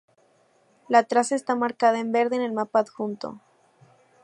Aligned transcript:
La 0.89 1.03
traza 1.03 1.35
está 1.35 1.53
marcada 1.55 1.99
en 1.99 2.11
verde 2.11 2.35
en 2.35 2.41
el 2.41 2.53
mapa 2.53 2.79
adjunto. 2.79 3.39